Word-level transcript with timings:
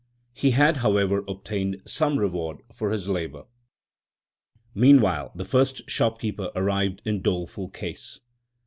He 0.33 0.49
had, 0.49 0.77
however, 0.77 1.23
obtained 1.27 1.83
some 1.85 2.17
reward 2.17 2.63
for 2.73 2.89
his 2.89 3.07
labour. 3.07 3.43
Meanwhile 4.73 5.31
the 5.35 5.45
first 5.45 5.87
shopkeeper 5.91 6.49
arrived 6.55 7.03
in 7.05 7.21
doleful 7.21 7.69
case. 7.69 8.19